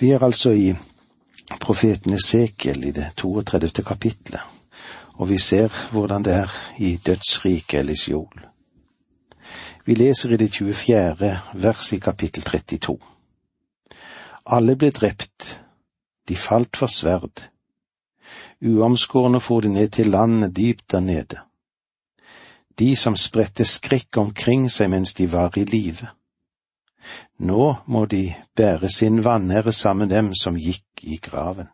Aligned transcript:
Vi 0.00 0.10
er 0.10 0.22
altså 0.24 0.50
i 0.56 0.70
profeten 1.60 2.14
Esekiel 2.16 2.86
i 2.88 2.90
det 2.96 3.10
32. 3.20 3.82
kapitlet, 3.84 4.40
og 5.20 5.28
vi 5.28 5.36
ser 5.38 5.68
hvordan 5.92 6.24
det 6.24 6.32
er 6.32 6.54
i 6.78 6.96
dødsriket 6.96 7.78
eller 7.78 7.92
i 7.92 8.14
Vi 9.84 9.94
leser 9.94 10.32
i 10.32 10.36
det 10.36 10.54
24. 10.54 11.40
vers 11.54 11.92
i 11.92 11.98
kapittel 11.98 12.42
32. 12.42 12.98
Alle 14.46 14.76
ble 14.76 14.90
drept, 14.90 15.60
de 16.28 16.36
falt 16.36 16.76
for 16.76 16.86
sverd. 16.86 17.50
Uomskårne 18.62 19.40
for 19.40 19.60
de 19.60 19.68
ned 19.68 19.88
til 19.88 20.06
landet 20.06 20.56
dypt 20.56 20.92
der 20.92 21.00
nede. 21.00 21.38
De 22.78 22.96
som 22.96 23.16
spredte 23.16 23.64
skrekk 23.64 24.16
omkring 24.16 24.70
seg 24.70 24.90
mens 24.90 25.14
de 25.14 25.32
var 25.32 25.58
i 25.58 25.64
live. 25.64 26.08
Nå 27.38 27.74
må 27.86 28.04
de 28.06 28.34
bære 28.56 28.90
sin 28.90 29.24
vanære 29.24 29.72
sammen 29.72 30.10
dem 30.10 30.34
som 30.34 30.56
gikk 30.56 31.02
i 31.02 31.16
graven. 31.16 31.68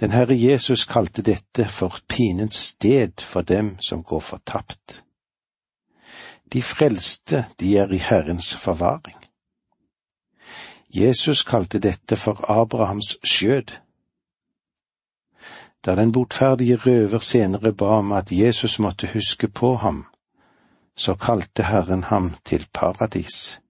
Den 0.00 0.12
Herre 0.12 0.36
Jesus 0.36 0.84
kalte 0.84 1.22
dette 1.22 1.68
for 1.68 1.98
pinens 2.08 2.56
sted 2.56 3.20
for 3.20 3.42
dem 3.42 3.76
som 3.80 4.02
går 4.02 4.20
fortapt. 4.20 5.04
De 6.52 6.62
frelste, 6.62 7.46
de 7.60 7.76
er 7.78 7.92
i 7.92 7.98
Herrens 7.98 8.56
forvaring. 8.56 9.16
Jesus 10.94 11.42
kalte 11.42 11.78
dette 11.78 12.16
for 12.16 12.44
Abrahams 12.50 13.16
skjød. 13.24 13.72
Da 15.84 15.96
den 15.96 16.12
botferdige 16.12 16.76
røver 16.76 17.18
senere 17.18 17.72
ba 17.72 17.98
om 17.98 18.12
at 18.12 18.32
Jesus 18.32 18.78
måtte 18.78 19.10
huske 19.12 19.48
på 19.48 19.74
ham, 19.74 20.06
så 20.96 21.14
kalte 21.14 21.62
Herren 21.62 22.04
ham 22.04 22.34
til 22.44 22.66
paradis. 22.74 23.60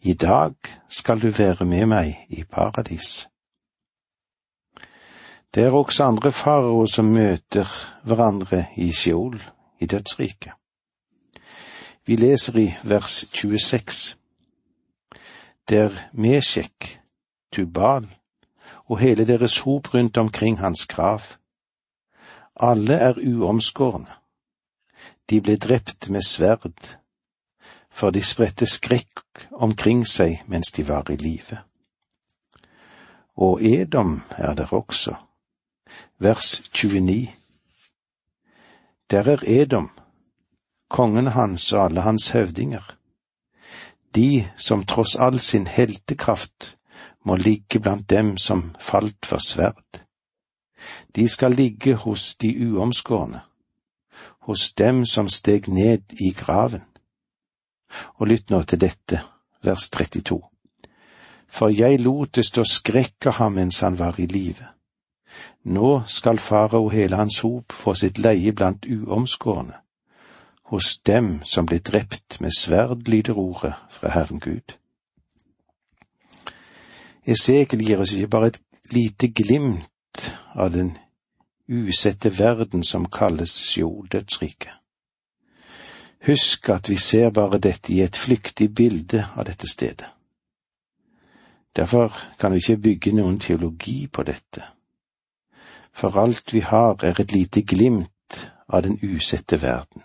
I 0.00 0.12
dag 0.14 0.54
skal 0.88 1.20
du 1.22 1.30
være 1.30 1.64
med 1.64 1.86
meg 1.86 2.26
i 2.28 2.44
paradis. 2.44 3.28
Det 5.54 5.64
er 5.64 5.74
også 5.74 6.04
andre 6.04 6.32
faraoer 6.32 6.86
som 6.86 7.04
møter 7.04 7.66
hverandre 8.04 8.66
i 8.76 8.92
Sheol, 8.92 9.42
i 9.80 9.86
dødsriket. 9.86 10.52
Vi 12.06 12.16
leser 12.16 12.56
i 12.56 12.74
vers 12.84 13.24
26. 13.32 14.14
Der 15.68 15.90
Mesjek, 16.12 17.00
Tubal 17.52 18.06
og 18.84 18.98
hele 18.98 19.26
deres 19.26 19.58
hop 19.58 19.94
rundt 19.94 20.16
omkring 20.16 20.58
hans 20.58 20.86
grav. 20.86 21.20
Alle 22.56 22.94
er 22.94 23.14
uomskårne. 23.26 24.06
De 25.30 25.40
ble 25.40 25.56
drept 25.56 26.08
med 26.08 26.24
sverd, 26.24 26.96
for 27.90 28.10
de 28.10 28.22
spredte 28.22 28.66
skrekk 28.66 29.48
omkring 29.52 30.06
seg 30.06 30.44
mens 30.46 30.72
de 30.72 30.84
var 30.88 31.10
i 31.10 31.16
live. 31.20 31.58
Og 33.36 33.62
Edom 33.62 34.22
er 34.38 34.54
der 34.54 34.72
også. 34.74 35.14
Vers 36.18 36.62
29. 36.74 37.28
Der 39.10 39.28
er 39.32 39.44
Edom, 39.46 39.90
kongen 40.88 41.26
hans 41.26 41.72
og 41.72 41.84
alle 41.84 42.00
hans 42.00 42.30
høvdinger. 42.30 42.96
De 44.14 44.48
som 44.56 44.84
tross 44.84 45.16
all 45.16 45.40
sin 45.40 45.66
heltekraft 45.66 46.76
må 47.24 47.36
ligge 47.36 47.80
blant 47.80 48.10
dem 48.10 48.36
som 48.36 48.74
falt 48.80 49.26
for 49.26 49.38
sverd. 49.38 50.02
De 51.16 51.28
skal 51.28 51.52
ligge 51.52 51.94
hos 51.94 52.34
de 52.34 52.50
uomskårne, 52.68 53.40
hos 54.48 54.70
dem 54.72 55.04
som 55.06 55.28
steg 55.28 55.68
ned 55.68 56.14
i 56.20 56.30
graven. 56.32 56.84
Og 58.16 58.28
lytt 58.32 58.50
nå 58.50 58.62
til 58.64 58.80
dette, 58.80 59.20
vers 59.64 59.88
32. 59.92 60.38
For 61.48 61.72
jeg 61.72 62.00
lot 62.00 62.34
det 62.36 62.46
stå 62.48 62.64
skrekk 62.64 63.28
av 63.28 63.38
ham 63.40 63.58
mens 63.60 63.80
han 63.84 63.98
var 63.98 64.16
i 64.20 64.26
live. 64.28 64.72
Nå 65.68 66.02
skal 66.08 66.40
farao 66.40 66.88
hele 66.88 67.16
hans 67.20 67.40
hop 67.44 67.72
få 67.72 67.94
sitt 67.94 68.18
leie 68.18 68.52
blant 68.56 68.88
uomskårne 68.88 69.76
hos 70.68 70.98
dem 71.06 71.38
som 71.48 71.66
ble 71.66 71.78
drept 71.80 72.40
med 72.44 72.52
sverd, 72.52 73.08
lyder 73.08 73.38
ordet 73.40 73.74
fra 73.90 74.12
Herren 74.12 74.40
Gud. 74.40 74.74
Esekiel 77.24 77.84
gir 77.84 78.00
oss 78.04 78.12
ikke 78.12 78.32
bare 78.32 78.50
et 78.52 78.60
lite 78.92 79.30
glimt 79.32 80.28
av 80.52 80.72
den 80.72 80.92
usette 81.68 82.38
verden 82.38 82.84
som 82.84 83.04
kalles 83.04 83.52
Sjol 83.60 84.08
dødsriket. 84.12 84.72
Husk 86.26 86.68
at 86.68 86.88
vi 86.90 86.96
ser 86.96 87.30
bare 87.30 87.58
dette 87.58 87.92
i 87.92 88.00
et 88.02 88.16
flyktig 88.16 88.74
bilde 88.74 89.26
av 89.36 89.44
dette 89.44 89.68
stedet. 89.70 90.08
Derfor 91.76 92.12
kan 92.38 92.52
vi 92.52 92.58
ikke 92.58 92.82
bygge 92.82 93.12
noen 93.14 93.38
teologi 93.38 94.06
på 94.06 94.24
dette. 94.26 94.64
For 95.92 96.18
alt 96.18 96.54
vi 96.54 96.60
har 96.60 97.04
er 97.04 97.20
et 97.20 97.32
lite 97.32 97.62
glimt 97.62 98.50
av 98.68 98.82
den 98.82 98.98
usette 99.02 99.62
verden. 99.62 100.02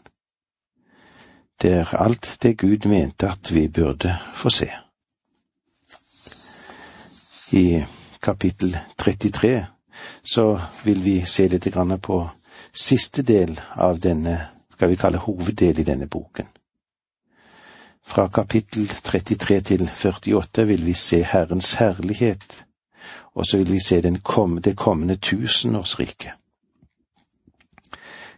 Det 1.62 1.72
er 1.72 1.96
alt 1.96 2.38
det 2.42 2.58
Gud 2.58 2.86
mente 2.86 3.30
at 3.30 3.54
vi 3.54 3.68
burde 3.68 4.20
få 4.34 4.50
se. 4.50 4.70
I 7.54 7.84
kapittel 8.22 8.78
33 8.98 9.73
så 10.24 10.62
vil 10.84 11.04
vi 11.04 11.26
se 11.26 11.48
litt 11.48 11.68
på 12.02 12.30
siste 12.72 13.22
del 13.22 13.60
av 13.76 14.00
denne, 14.00 14.50
skal 14.74 14.90
vi 14.90 14.96
kalle 14.96 15.18
hoveddel 15.18 15.80
i 15.80 15.84
denne 15.84 16.08
boken. 16.08 16.48
Fra 18.04 18.28
kapittel 18.28 18.88
33 18.88 19.62
til 19.62 19.90
48 19.90 20.68
vil 20.68 20.86
vi 20.86 20.94
se 20.94 21.24
Herrens 21.24 21.74
herlighet, 21.74 22.66
og 23.34 23.46
så 23.46 23.58
vil 23.58 23.72
vi 23.72 23.80
se 23.80 24.02
kom, 24.24 24.62
det 24.62 24.76
kommende 24.78 25.16
tusenårsriket. 25.16 26.32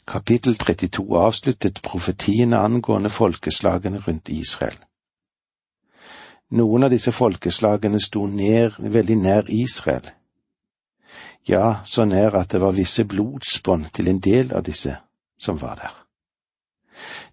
Kapittel 0.07 0.55
32 0.55 1.17
avsluttet 1.17 1.81
profetiene 1.81 2.57
angående 2.57 3.09
folkeslagene 3.09 3.99
rundt 4.07 4.29
Israel. 4.29 4.77
Noen 6.51 6.83
av 6.83 6.91
disse 6.93 7.11
folkeslagene 7.11 7.99
sto 7.99 8.27
ned, 8.27 8.77
veldig 8.77 9.17
nær 9.17 9.49
Israel. 9.49 10.05
Ja, 11.47 11.75
så 11.83 12.05
nær 12.05 12.35
at 12.39 12.51
det 12.51 12.61
var 12.61 12.73
visse 12.73 13.05
blodsbånd 13.05 13.91
til 13.93 14.07
en 14.09 14.19
del 14.19 14.53
av 14.53 14.63
disse 14.65 14.97
som 15.37 15.61
var 15.61 15.75
der. 15.75 15.93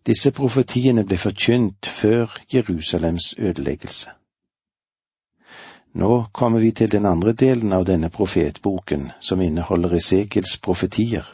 Disse 0.07 0.33
profetiene 0.35 1.05
ble 1.07 1.17
forkynt 1.17 1.87
før 1.87 2.35
Jerusalems 2.53 3.35
ødeleggelse. 3.39 4.11
Nå 5.95 6.25
kommer 6.33 6.61
vi 6.61 6.73
til 6.73 6.93
den 6.93 7.07
andre 7.07 7.33
delen 7.33 7.73
av 7.73 7.85
denne 7.85 8.11
profetboken, 8.11 9.13
som 9.21 9.41
inneholder 9.41 9.95
Esekiels 9.97 10.59
profetier 10.59 11.27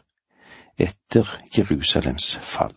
etter 0.79 1.27
Jerusalems 1.57 2.37
fall. 2.43 2.75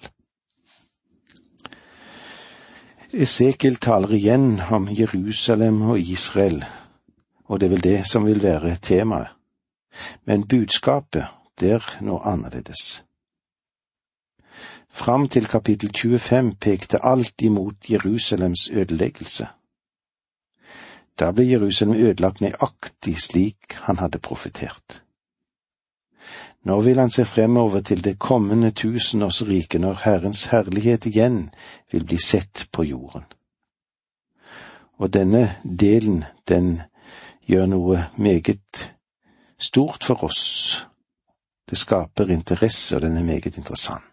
Esekiel 3.12 3.76
taler 3.76 4.14
igjen 4.16 4.62
om 4.72 4.88
Jerusalem 4.90 5.82
og 5.82 6.00
Israel, 6.00 6.64
og 7.46 7.60
det 7.60 7.68
er 7.68 7.76
vel 7.76 7.84
det 7.84 8.00
som 8.08 8.26
vil 8.26 8.44
være 8.44 8.78
temaet. 8.82 9.41
Men 10.26 10.48
budskapet, 10.48 11.26
det 11.60 11.72
er 11.72 11.88
noe 12.02 12.22
annerledes. 12.26 13.04
Fram 14.90 15.28
til 15.28 15.48
kapittel 15.48 15.92
25 15.96 16.56
pekte 16.56 17.00
alt 17.06 17.42
imot 17.42 17.90
Jerusalems 17.90 18.70
ødeleggelse. 18.72 19.48
Da 21.20 21.32
ble 21.32 21.46
Jerusalem 21.50 21.96
ødelagt 21.96 22.42
nøyaktig 22.42 23.20
slik 23.22 23.78
han 23.86 24.00
hadde 24.00 24.20
profetert. 24.20 25.04
Nå 26.64 26.80
vil 26.82 27.00
han 27.00 27.10
se 27.10 27.26
fremover 27.26 27.82
til 27.82 28.04
det 28.04 28.20
kommende 28.20 28.72
tusenårsriket 28.72 29.82
når 29.82 30.02
Herrens 30.04 30.46
herlighet 30.46 31.06
igjen 31.06 31.50
vil 31.92 32.06
bli 32.06 32.18
sett 32.18 32.68
på 32.72 32.84
jorden. 32.84 33.24
Og 34.98 35.14
denne 35.14 35.56
delen, 35.64 36.24
den 36.48 36.82
gjør 37.48 37.66
noe 37.66 38.04
meget 38.18 38.92
stort 39.64 40.04
for 40.04 40.24
oss. 40.24 40.86
Det 41.70 41.78
skaper 41.78 42.32
interesse, 42.32 42.96
og 42.96 43.02
den 43.02 43.18
er 43.18 43.24
meget 43.24 43.58
interessant. 43.58 44.04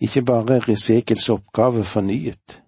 Ikke 0.00 0.22
bare 0.22 0.56
er 0.56 0.70
Esekels 0.72 1.28
oppgave 1.28 1.84
fornyet, 1.84 2.62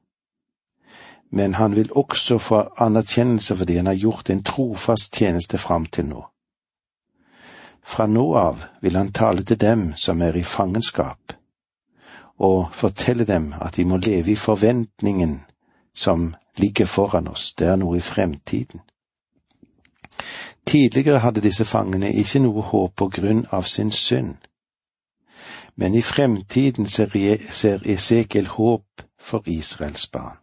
men 1.30 1.54
han 1.54 1.76
vil 1.76 1.92
også 1.92 2.38
få 2.38 2.62
anerkjennelse 2.78 3.56
fordi 3.56 3.76
han 3.76 3.86
har 3.86 3.94
gjort 3.94 4.30
en 4.30 4.44
trofast 4.44 5.12
tjeneste 5.12 5.58
fram 5.58 5.86
til 5.86 6.06
nå. 6.06 6.22
Fra 7.86 8.06
nå 8.06 8.34
av 8.34 8.64
vil 8.82 8.96
han 8.96 9.12
tale 9.12 9.44
til 9.44 9.60
dem 9.60 9.92
som 9.96 10.22
er 10.22 10.36
i 10.36 10.42
fangenskap, 10.42 11.32
og 12.38 12.72
fortelle 12.72 13.24
dem 13.24 13.54
at 13.60 13.76
de 13.76 13.84
må 13.84 13.96
leve 13.96 14.30
i 14.30 14.36
forventningen 14.36 15.40
som 15.94 16.34
ligger 16.58 16.86
foran 16.86 17.28
oss, 17.28 17.54
det 17.54 17.66
er 17.66 17.76
noe 17.76 17.96
i 17.96 18.04
fremtiden. 18.04 18.80
Tidligere 20.66 21.18
hadde 21.18 21.40
disse 21.40 21.64
fangene 21.64 22.12
ikke 22.12 22.42
noe 22.42 22.62
håp 22.62 22.96
på 22.96 23.08
grunn 23.18 23.44
av 23.52 23.62
sin 23.70 23.92
synd, 23.92 24.36
men 25.76 25.94
i 25.94 26.02
fremtiden 26.02 26.86
ser 26.86 27.82
Esekiel 27.84 28.46
håp 28.56 29.06
for 29.20 29.42
Israels 29.46 30.08
barn. 30.08 30.38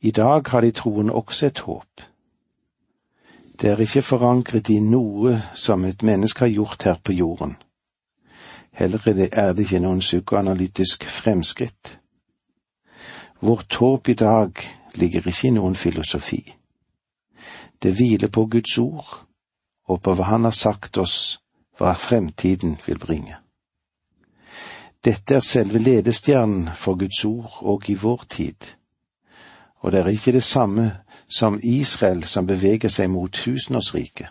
I 0.00 0.10
dag 0.10 0.48
har 0.50 0.60
de 0.60 0.70
troende 0.70 1.12
også 1.12 1.46
et 1.46 1.58
håp. 1.58 2.00
Det 3.60 3.70
er 3.70 3.80
ikke 3.80 4.02
forankret 4.02 4.68
i 4.68 4.80
noe 4.80 5.36
som 5.54 5.84
et 5.84 6.02
menneske 6.02 6.44
har 6.44 6.52
gjort 6.52 6.82
her 6.82 6.98
på 7.04 7.12
jorden. 7.12 7.56
Heller 8.72 9.28
er 9.32 9.52
det 9.52 9.62
ikke 9.62 9.80
noen 9.80 10.00
psykoanalytisk 10.00 11.04
fremskritt. 11.08 12.00
Vårt 13.40 13.74
håp 13.74 14.08
i 14.08 14.14
dag 14.14 14.52
ligger 14.94 15.28
ikke 15.28 15.48
i 15.48 15.54
noen 15.54 15.74
filosofi. 15.74 16.42
Det 17.84 17.92
hviler 17.92 18.32
på 18.32 18.46
Guds 18.48 18.78
ord 18.80 19.10
og 19.84 20.00
på 20.00 20.14
hva 20.16 20.30
Han 20.32 20.48
har 20.48 20.56
sagt 20.56 20.96
oss 20.98 21.38
hva 21.76 21.92
fremtiden 22.00 22.78
vil 22.86 22.98
bringe. 22.98 23.36
Dette 25.04 25.36
er 25.36 25.44
selve 25.44 25.78
ledestjernen 25.78 26.70
for 26.74 26.96
Guds 26.96 27.20
ord 27.28 27.60
og 27.60 27.90
i 27.92 27.98
vår 28.00 28.24
tid 28.30 28.72
og 29.84 29.92
det 29.92 30.00
er 30.00 30.06
ikke 30.08 30.32
det 30.32 30.42
samme 30.42 30.96
som 31.28 31.60
Israel 31.62 32.22
som 32.24 32.46
beveger 32.46 32.88
seg 32.88 33.10
mot 33.12 33.32
tusenårsriket. 33.32 34.30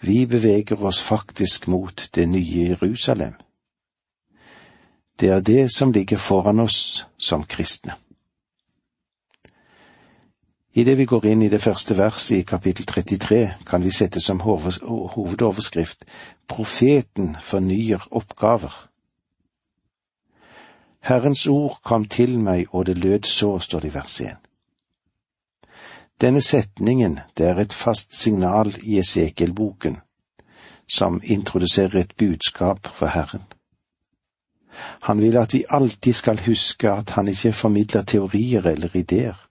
Vi 0.00 0.26
beveger 0.26 0.78
oss 0.86 1.00
faktisk 1.02 1.66
mot 1.66 2.08
det 2.14 2.28
nye 2.28 2.68
Jerusalem. 2.68 3.34
Det 5.20 5.28
er 5.28 5.40
det 5.40 5.72
som 5.74 5.92
ligger 5.92 6.16
foran 6.16 6.60
oss 6.60 7.06
som 7.18 7.42
kristne. 7.44 7.92
Idet 10.80 10.98
vi 10.98 11.04
går 11.04 11.26
inn 11.26 11.42
i 11.42 11.48
det 11.52 11.60
første 11.60 11.92
verset 11.96 12.38
i 12.38 12.44
kapittel 12.48 12.86
33, 12.86 13.38
kan 13.66 13.82
vi 13.84 13.90
sette 13.92 14.20
som 14.20 14.38
hovedoverskrift 14.40 16.06
Profeten 16.48 17.34
fornyer 17.40 18.06
oppgaver. 18.10 18.72
Herrens 21.00 21.46
ord 21.46 21.80
kom 21.84 22.04
til 22.04 22.38
meg, 22.38 22.70
og 22.72 22.86
det 22.86 22.96
lød 22.98 23.28
så, 23.28 23.58
står 23.58 23.80
det 23.80 23.90
i 23.90 23.94
vers 23.94 24.20
1. 24.20 24.38
Denne 26.20 26.40
setningen, 26.40 27.18
det 27.36 27.46
er 27.46 27.60
et 27.60 27.76
fast 27.76 28.16
signal 28.16 28.72
i 28.80 28.98
Esekiel-boken, 29.04 30.00
som 30.88 31.20
introduserer 31.24 32.00
et 32.00 32.16
budskap 32.16 32.86
for 32.86 33.06
Herren. 33.06 33.44
Han 35.02 35.20
vil 35.20 35.36
at 35.36 35.52
vi 35.54 35.64
alltid 35.68 36.12
skal 36.14 36.40
huske 36.46 36.90
at 36.90 37.10
han 37.10 37.28
ikke 37.28 37.52
formidler 37.52 38.02
teorier 38.02 38.66
eller 38.66 38.96
ideer, 38.96 39.49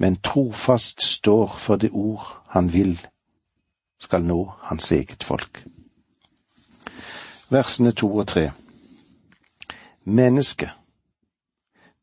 men 0.00 0.16
trofast 0.16 1.02
står 1.02 1.56
for 1.58 1.76
det 1.76 1.90
ord 1.92 2.28
han 2.48 2.72
vil 2.72 2.96
skal 4.00 4.22
nå 4.24 4.38
hans 4.58 4.92
eget 4.96 5.24
folk. 5.24 5.58
Versene 7.50 7.92
to 7.92 8.08
og 8.16 8.26
tre. 8.26 8.50
Menneske, 10.04 10.70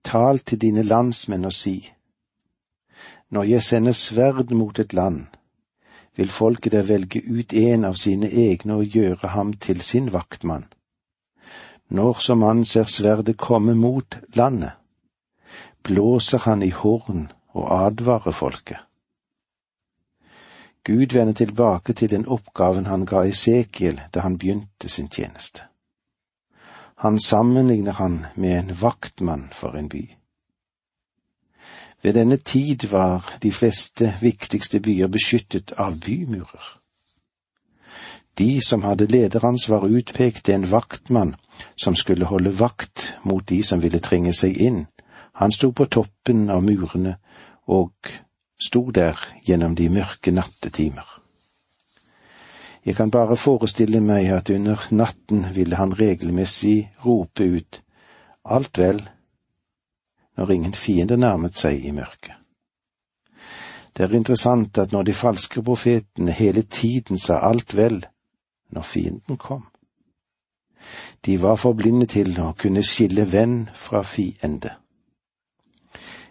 tal 0.03 0.39
til 0.39 0.61
dine 0.61 0.83
landsmenn 0.83 1.45
og 1.49 1.53
si, 1.53 1.89
når 3.29 3.43
jeg 3.43 3.63
sender 3.63 3.91
sverd 3.97 4.53
mot 4.53 4.79
et 4.79 4.93
land, 4.93 5.25
vil 6.15 6.29
folket 6.29 6.71
der 6.71 6.85
velge 6.85 7.23
ut 7.25 7.53
en 7.53 7.85
av 7.85 7.97
sine 7.97 8.29
egne 8.29 8.77
og 8.77 8.93
gjøre 8.93 9.31
ham 9.33 9.53
til 9.53 9.81
sin 9.81 10.13
vaktmann. 10.13 10.67
Når 11.89 12.21
som 12.21 12.41
han 12.41 12.65
ser 12.65 12.83
sverdet 12.83 13.37
komme 13.37 13.73
mot 13.75 14.19
landet, 14.35 14.71
blåser 15.83 16.45
han 16.45 16.61
i 16.63 16.69
horn 16.69 17.31
og 17.53 17.85
advare 17.85 18.33
folket. 18.33 18.77
Gud 20.83 21.13
vender 21.13 21.33
tilbake 21.33 21.93
til 21.93 22.09
den 22.09 22.27
oppgaven 22.27 22.85
han 22.85 23.05
ga 23.05 23.25
Esekiel 23.27 24.01
da 24.13 24.19
han 24.23 24.37
begynte 24.37 24.89
sin 24.89 25.09
tjeneste. 25.09 25.61
Han 26.97 27.19
sammenligner 27.19 27.91
han 27.91 28.25
med 28.35 28.59
en 28.59 28.81
vaktmann 28.81 29.49
for 29.51 29.75
en 29.75 29.89
by. 29.89 30.09
Ved 32.01 32.13
denne 32.13 32.37
tid 32.37 32.87
var 32.87 33.37
de 33.43 33.51
fleste 33.51 34.13
viktigste 34.21 34.79
byer 34.79 35.07
beskyttet 35.07 35.71
av 35.77 35.99
bymurer. 35.99 36.77
De 38.37 38.61
som 38.61 38.83
hadde 38.83 39.05
lederansvar, 39.05 39.87
utpekte 39.89 40.53
en 40.53 40.71
vaktmann 40.71 41.35
som 41.75 41.95
skulle 41.95 42.25
holde 42.25 42.59
vakt 42.59 43.13
mot 43.23 43.49
de 43.49 43.63
som 43.63 43.81
ville 43.81 43.99
trenge 43.99 44.33
seg 44.33 44.57
inn. 44.57 44.85
Han 45.37 45.51
sto 45.51 45.71
på 45.71 45.85
toppen 45.85 46.49
av 46.49 46.63
murene 46.65 47.17
og 47.69 48.11
sto 48.57 48.87
der 48.91 49.19
gjennom 49.45 49.75
de 49.77 49.89
mørke 49.93 50.31
nattetimer. 50.33 51.05
Jeg 52.85 52.95
kan 52.95 53.11
bare 53.11 53.35
forestille 53.37 53.99
meg 54.01 54.31
at 54.31 54.49
under 54.49 54.87
natten 54.95 55.45
ville 55.53 55.75
han 55.75 55.93
regelmessig 55.99 56.93
rope 57.05 57.43
ut 57.43 57.81
alt 58.47 58.79
vel 58.79 59.01
når 60.37 60.51
ingen 60.55 60.73
fiende 60.73 61.17
nærmet 61.17 61.57
seg 61.59 61.85
i 61.85 61.91
mørket. 61.91 62.33
Det 63.93 64.05
er 64.05 64.13
interessant 64.15 64.77
at 64.77 64.91
når 64.93 65.03
de 65.03 65.13
falske 65.13 65.61
profetene 65.61 66.31
hele 66.31 66.61
tiden 66.61 67.17
sa 67.19 67.41
alt 67.45 67.75
vel 67.77 68.05
når 68.73 68.81
fienden 68.81 69.37
kom. 69.37 69.65
De 71.25 71.41
var 71.41 71.55
for 71.57 71.73
blinde 71.73 72.05
til 72.05 72.33
å 72.41 72.53
kunne 72.57 72.85
skille 72.85 73.25
venn 73.31 73.65
fra 73.73 74.01
fiende. 74.05 74.77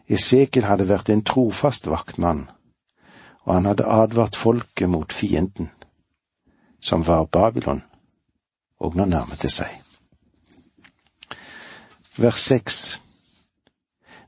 Esekiel 0.09 0.69
hadde 0.69 0.87
vært 0.89 1.11
en 1.11 1.25
trofast 1.27 1.89
vaktmann, 1.91 2.47
og 3.47 3.55
han 3.55 3.67
hadde 3.67 3.89
advart 3.91 4.37
folket 4.39 4.91
mot 4.91 5.13
fienden 5.13 5.71
som 6.81 7.03
var 7.03 7.27
Babylon, 7.27 7.83
og 8.79 8.95
nå 8.95 9.07
nærmet 9.11 9.43
det 9.43 9.51
seg. 9.51 9.73
Vers 12.17 12.45
seks 12.47 13.01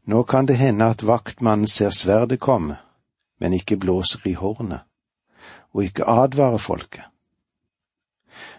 Nå 0.09 0.23
kan 0.25 0.49
det 0.49 0.57
hende 0.57 0.89
at 0.89 1.05
vaktmannen 1.05 1.69
ser 1.69 1.93
sverdet 1.93 2.41
komme, 2.41 2.79
men 3.39 3.53
ikke 3.53 3.77
blåser 3.77 4.25
i 4.27 4.33
hornet, 4.35 4.81
og 5.77 5.85
ikke 5.85 6.09
advarer 6.09 6.59
folket. 6.59 7.05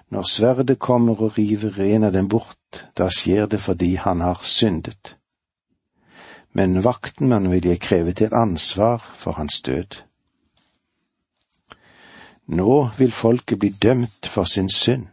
Når 0.10 0.30
sverdet 0.30 0.80
kommer 0.80 1.20
og 1.22 1.38
river 1.38 1.82
en 1.82 2.04
av 2.04 2.14
dem 2.14 2.30
bort, 2.30 2.86
da 2.98 3.10
skjer 3.10 3.50
det 3.50 3.60
fordi 3.62 3.96
han 3.96 4.22
har 4.22 4.40
syndet. 4.46 5.19
Men 6.54 6.84
vaktmannen 6.84 7.52
vil 7.52 7.66
jeg 7.66 7.80
kreve 7.80 8.14
til 8.14 8.34
ansvar 8.34 9.04
for 9.14 9.38
hans 9.38 9.62
død. 9.62 10.02
Nå 12.50 12.90
vil 12.98 13.12
folket 13.12 13.60
bli 13.60 13.70
dømt 13.70 14.26
for 14.26 14.44
sin 14.44 14.70
synd. 14.70 15.08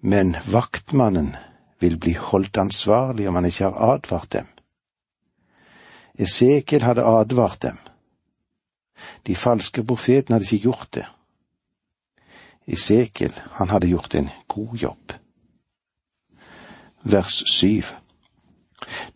Men 0.00 0.36
vaktmannen 0.46 1.34
vil 1.80 1.98
bli 1.98 2.12
holdt 2.14 2.56
ansvarlig 2.56 3.28
om 3.28 3.34
han 3.34 3.48
ikke 3.48 3.64
har 3.64 3.94
advart 3.94 4.32
dem. 4.32 4.46
Esekiel 6.14 6.82
hadde 6.86 7.02
advart 7.02 7.62
dem. 7.62 7.78
De 9.26 9.34
falske 9.34 9.82
profetene 9.82 10.36
hadde 10.36 10.46
ikke 10.46 10.68
gjort 10.68 10.94
det. 10.94 11.06
Esekiel, 12.66 13.34
han 13.58 13.68
hadde 13.68 13.90
gjort 13.90 14.14
en 14.14 14.30
god 14.48 14.76
jobb. 14.78 15.12
Vers 17.02 17.42
syv. 17.50 17.96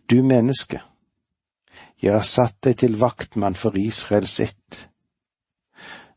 Du 0.09 0.23
menneske, 0.23 0.81
jeg 2.01 2.13
har 2.13 2.27
satt 2.27 2.57
deg 2.63 2.77
til 2.79 2.99
vaktmann 2.99 3.55
for 3.59 3.75
Israels 3.77 4.39
ett 4.39 4.89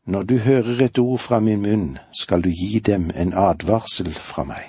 når 0.05 0.23
du 0.23 0.37
hører 0.37 0.81
et 0.83 0.99
ord 0.99 1.19
fra 1.19 1.39
min 1.39 1.61
munn, 1.61 1.97
skal 2.11 2.43
du 2.43 2.49
gi 2.49 2.79
dem 2.79 3.11
en 3.15 3.33
advarsel 3.33 4.11
fra 4.11 4.43
meg. 4.43 4.65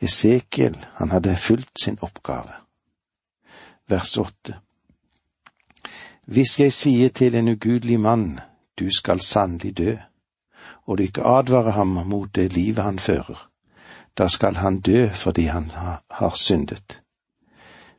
Esekiel, 0.00 0.76
han 0.96 1.12
hadde 1.12 1.36
fulgt 1.36 1.82
sin 1.82 1.98
oppgave. 2.00 2.54
Vers 3.88 4.16
åtte. 4.16 4.56
Hvis 6.24 6.58
jeg 6.60 6.72
sier 6.72 7.08
til 7.08 7.34
en 7.34 7.48
ugudelig 7.48 8.00
mann, 8.00 8.40
du 8.80 8.88
skal 8.90 9.20
sannelig 9.20 9.76
dø, 9.78 9.96
og 10.86 10.98
du 10.98 11.02
ikke 11.02 11.24
advarer 11.24 11.76
ham 11.76 12.00
mot 12.08 12.32
det 12.34 12.52
livet 12.52 12.84
han 12.84 12.98
fører, 12.98 13.48
da 14.18 14.28
skal 14.28 14.56
han 14.56 14.80
dø 14.80 15.08
fordi 15.12 15.46
han 15.52 15.70
har 16.10 16.34
syndet. 16.34 17.00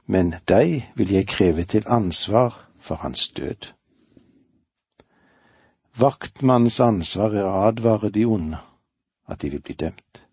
Men 0.06 0.36
deg 0.48 0.92
vil 0.96 1.12
jeg 1.12 1.28
kreve 1.28 1.64
til 1.64 1.84
ansvar 1.88 2.56
for 2.80 2.96
hans 2.96 3.30
død. 3.30 3.74
Vaktmannens 5.98 6.80
ansvar 6.80 7.34
er 7.34 7.46
å 7.46 7.62
advare 7.68 8.10
de 8.14 8.26
onde, 8.26 8.60
at 9.28 9.42
de 9.42 9.50
vil 9.50 9.62
bli 9.62 9.74
dømt. 9.74 10.24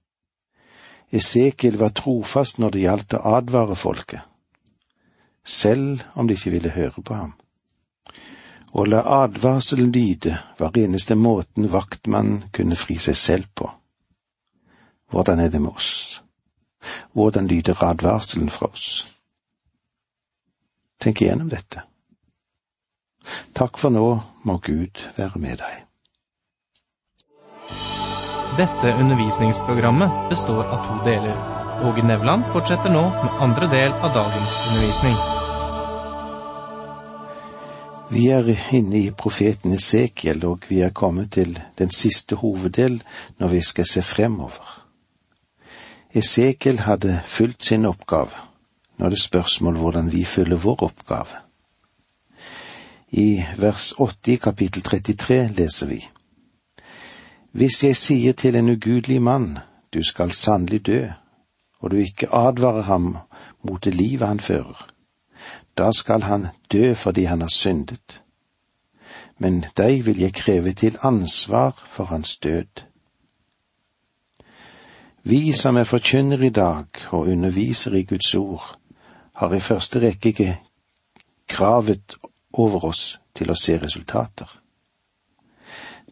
Esekiel 1.13 1.79
var 1.81 1.95
trofast 1.97 2.59
når 2.59 2.75
det 2.75 2.85
gjaldt 2.85 3.17
å 3.17 3.23
advare 3.39 3.77
folket, 3.77 4.21
selv 5.45 6.05
om 6.15 6.29
de 6.29 6.37
ikke 6.37 6.53
ville 6.53 6.75
høre 6.75 7.03
på 7.03 7.17
ham. 7.17 7.33
Å 8.75 8.85
la 8.89 9.05
advarselen 9.23 9.93
lyde 9.95 10.37
var 10.59 10.77
eneste 10.79 11.15
måten 11.15 11.69
vaktmannen 11.71 12.49
kunne 12.53 12.77
fri 12.77 12.99
seg 12.99 13.17
selv 13.17 13.51
på. 13.55 13.71
Hvordan 15.11 15.41
er 15.41 15.49
det 15.49 15.61
med 15.61 15.71
oss? 15.71 16.23
Hvordan 17.13 17.47
lyder 17.47 17.83
advarselen 17.83 18.51
fra 18.51 18.67
oss? 18.67 19.15
Tenk 21.01 21.23
igjennom 21.23 21.51
dette. 21.53 21.83
Takk 23.57 23.79
for 23.81 23.93
nå, 23.93 24.07
må 24.45 24.59
Gud 24.65 25.05
være 25.17 25.41
med 25.41 25.61
deg. 25.61 25.85
Dette 28.59 28.93
undervisningsprogrammet 29.01 30.29
består 30.31 30.69
av 30.69 30.85
to 30.87 30.99
deler. 31.09 31.39
Åge 31.85 32.05
Nevland 32.07 32.45
fortsetter 32.53 32.93
nå 32.93 33.03
med 33.11 33.41
andre 33.43 33.67
del 33.73 33.97
av 33.97 34.13
dagens 34.15 34.55
undervisning. 34.69 35.17
Vi 38.15 38.29
er 38.31 38.53
inne 38.77 39.01
i 39.01 39.11
profeten 39.11 39.75
Esekiel, 39.75 40.45
og 40.47 40.69
vi 40.69 40.85
er 40.87 40.95
kommet 40.95 41.33
til 41.35 41.57
den 41.81 41.91
siste 41.91 42.39
hoveddel 42.39 43.01
når 43.41 43.55
vi 43.57 43.63
skal 43.67 43.89
se 43.91 44.03
fremover. 44.07 44.84
Esekiel 46.15 46.81
hadde 46.87 47.21
fulgt 47.25 47.65
sin 47.65 47.87
oppgave. 47.87 48.31
Nå 48.97 49.07
er 49.07 49.11
det 49.11 49.19
spørsmål 49.19 49.77
hvordan 49.77 50.13
vi 50.13 50.25
fyller 50.25 50.57
vår 50.57 50.83
oppgave. 50.87 51.41
I 53.11 53.45
vers 53.59 53.93
8 53.99 54.33
i 54.33 54.37
kapittel 54.37 54.83
33 54.83 55.49
leser 55.57 55.87
vi. 55.87 55.99
Hvis 57.51 57.83
jeg 57.85 57.97
sier 57.97 58.33
til 58.33 58.57
en 58.57 58.69
ugudelig 58.69 59.23
mann, 59.23 59.59
du 59.95 60.03
skal 60.03 60.31
sannelig 60.33 60.87
dø, 60.87 61.09
og 61.81 61.91
du 61.91 61.97
ikke 61.97 62.31
advarer 62.35 62.83
ham 62.83 63.17
mot 63.63 63.85
det 63.85 63.95
livet 63.95 64.29
han 64.29 64.41
fører, 64.41 64.87
da 65.79 65.91
skal 65.93 66.23
han 66.23 66.47
dø 66.73 66.95
fordi 66.95 67.25
han 67.25 67.41
har 67.41 67.51
syndet. 67.51 68.23
Men 69.39 69.65
deg 69.77 70.07
vil 70.07 70.21
jeg 70.21 70.35
kreve 70.35 70.73
til 70.73 70.99
ansvar 71.03 71.83
for 71.87 72.05
hans 72.05 72.37
død. 72.37 72.87
Vi 75.27 75.53
som 75.53 75.77
er 75.77 75.85
forkynner 75.89 76.43
i 76.43 76.51
dag 76.51 76.85
og 77.11 77.29
underviser 77.33 77.95
i 77.95 78.03
Guds 78.03 78.35
ord, 78.35 78.77
har 79.35 79.55
i 79.55 79.61
første 79.61 80.01
rekke 80.01 80.29
ikke 80.29 80.59
kravet 81.49 82.17
over 82.53 82.85
oss 82.85 83.19
til 83.35 83.49
å 83.49 83.57
se 83.57 83.79
resultater. 83.81 84.51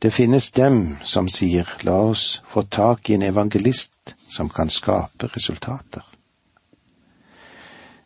Det 0.03 0.15
finnes 0.17 0.49
dem 0.57 0.97
som 1.05 1.29
sier 1.29 1.69
la 1.85 1.99
oss 2.09 2.41
få 2.49 2.65
tak 2.65 3.11
i 3.11 3.19
en 3.19 3.29
evangelist 3.29 4.17
som 4.33 4.49
kan 4.49 4.73
skape 4.73 5.29
resultater. 5.37 6.03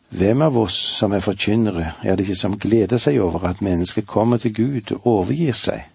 Hvem 0.09 0.41
av 0.41 0.57
oss 0.57 0.75
som 0.75 1.15
er 1.15 1.23
forkynnere, 1.23 1.93
er 2.03 2.15
det 2.15 2.27
ikke 2.27 2.41
som 2.43 2.59
gleder 2.59 2.99
seg 2.99 3.21
over 3.23 3.47
at 3.47 3.63
mennesket 3.63 4.07
kommer 4.07 4.37
til 4.43 4.53
Gud 4.53 4.91
og 4.91 5.07
overgir 5.07 5.55
seg 5.55 5.87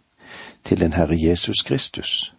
til 0.65 0.81
den 0.81 0.97
Herre 0.97 1.21
Jesus 1.21 1.63
Kristus? 1.63 2.33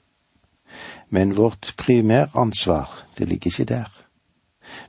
Men 1.14 1.36
vårt 1.38 1.74
primæransvar, 1.78 2.90
det 3.18 3.28
ligger 3.30 3.52
ikke 3.52 3.70
der. 3.70 3.90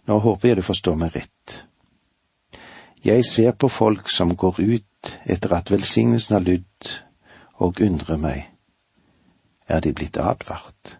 Nå 0.08 0.18
håper 0.18 0.48
jeg 0.48 0.56
du 0.56 0.62
forstår 0.64 0.96
meg 0.96 1.16
rett. 1.16 1.64
Jeg 3.04 3.24
ser 3.28 3.52
på 3.52 3.68
folk 3.68 4.08
som 4.10 4.32
går 4.36 4.60
ut 4.60 5.10
etter 5.28 5.52
at 5.52 5.70
velsignelsen 5.70 6.38
har 6.38 6.46
lydd, 6.46 6.92
og 7.60 7.80
undrer 7.84 8.16
meg, 8.16 8.46
er 9.68 9.80
de 9.84 9.92
blitt 9.92 10.16
advart? 10.16 10.96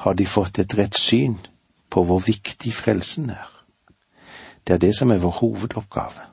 Har 0.00 0.16
de 0.16 0.26
fått 0.26 0.58
et 0.58 0.78
rett 0.78 0.96
syn 0.96 1.36
på 1.92 2.04
hvor 2.08 2.24
viktig 2.24 2.72
frelsen 2.72 3.30
er? 3.30 3.50
Det 4.64 4.74
er 4.74 4.82
det 4.86 4.94
som 4.96 5.12
er 5.12 5.20
vår 5.20 5.36
hovedoppgave. 5.42 6.24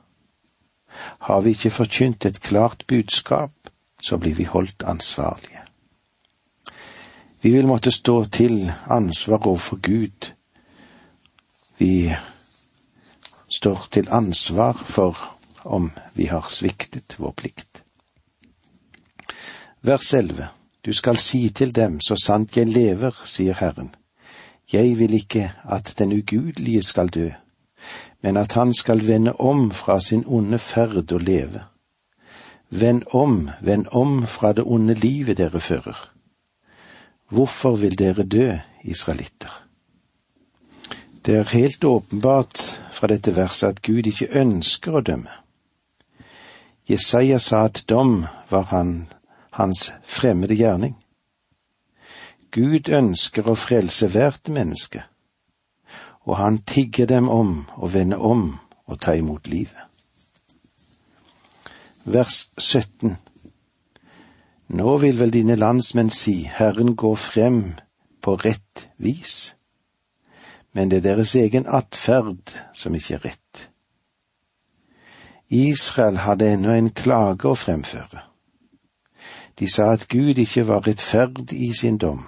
Har 1.28 1.44
vi 1.44 1.52
ikke 1.52 1.70
forkynt 1.70 2.24
et 2.24 2.40
klart 2.40 2.86
budskap, 2.88 3.52
så 4.02 4.16
blir 4.18 4.34
vi 4.34 4.48
holdt 4.48 4.82
ansvarlige. 4.88 5.63
Vi 7.44 7.50
vil 7.50 7.66
måtte 7.66 7.90
stå 7.90 8.24
til 8.24 8.72
ansvar 8.86 9.46
overfor 9.46 9.76
Gud. 9.76 10.32
Vi 11.78 12.14
står 13.56 13.88
til 13.90 14.08
ansvar 14.10 14.72
for 14.72 15.36
om 15.64 15.90
vi 16.14 16.24
har 16.24 16.46
sviktet 16.48 17.16
vår 17.18 17.34
plikt. 17.36 17.82
Vers 19.82 20.14
11. 20.14 20.46
Du 20.86 20.92
skal 20.92 21.16
si 21.16 21.50
til 21.50 21.74
dem, 21.74 22.00
så 22.00 22.16
sant 22.16 22.56
jeg 22.56 22.68
lever, 22.68 23.12
sier 23.24 23.60
Herren. 23.60 23.92
Jeg 24.72 24.98
vil 24.98 25.14
ikke 25.14 25.52
at 25.68 25.94
den 25.98 26.12
ugudelige 26.12 26.82
skal 26.82 27.08
dø, 27.08 27.28
men 28.22 28.36
at 28.36 28.52
han 28.52 28.74
skal 28.74 29.06
vende 29.06 29.36
om 29.36 29.70
fra 29.70 30.00
sin 30.00 30.24
onde 30.26 30.58
ferd 30.58 31.12
og 31.12 31.20
leve. 31.20 31.60
Vend 32.70 33.02
om, 33.12 33.50
vend 33.60 33.86
om 33.92 34.26
fra 34.26 34.52
det 34.52 34.64
onde 34.66 34.94
livet 34.94 35.36
dere 35.36 35.60
fører. 35.60 36.13
Hvorfor 37.28 37.76
vil 37.76 37.98
dere 37.98 38.22
dø, 38.22 38.56
israelitter? 38.84 39.62
Det 41.26 41.36
er 41.36 41.54
helt 41.56 41.84
åpenbart 41.84 42.58
fra 42.92 43.06
dette 43.06 43.36
verset 43.36 43.68
at 43.68 43.82
Gud 43.82 44.06
ikke 44.06 44.28
ønsker 44.36 44.98
å 44.98 45.00
dømme. 45.00 45.32
Jesaja 46.88 47.38
sa 47.40 47.64
at 47.70 47.84
dom 47.88 48.26
var 48.50 48.68
han, 48.74 49.08
hans 49.56 49.92
fremmede 50.04 50.54
gjerning. 50.54 50.98
Gud 52.52 52.92
ønsker 52.92 53.48
å 53.48 53.56
frelse 53.56 54.10
hvert 54.12 54.52
menneske 54.52 55.06
og 56.24 56.36
han 56.36 56.58
tigger 56.64 57.06
dem 57.06 57.28
om 57.28 57.64
å 57.76 57.88
vende 57.92 58.16
om 58.16 58.46
og 58.84 59.00
ta 59.00 59.14
imot 59.16 59.48
livet. 59.48 59.80
Vers 62.04 62.48
17 62.58 63.16
Nå 64.74 64.96
vil 64.98 65.18
vel 65.20 65.30
dine 65.30 65.54
landsmenn 65.54 66.10
si, 66.10 66.48
Herren 66.50 66.96
går 66.98 67.14
frem 67.14 67.58
på 68.22 68.32
rett 68.42 68.88
vis, 68.98 69.54
men 70.74 70.90
det 70.90 70.96
er 70.98 71.04
deres 71.12 71.34
egen 71.38 71.68
atferd 71.70 72.50
som 72.74 72.94
ikke 72.98 73.14
er 73.14 73.26
rett. 73.28 73.60
Israel 75.54 76.16
hadde 76.24 76.48
ennå 76.56 76.72
en 76.74 76.90
klage 76.90 77.46
å 77.46 77.54
fremføre. 77.54 78.24
De 79.54 79.68
sa 79.70 79.92
at 79.94 80.08
Gud 80.10 80.40
ikke 80.42 80.64
var 80.66 80.82
rettferdig 80.88 81.60
i 81.68 81.70
sin 81.78 82.00
dom. 82.02 82.24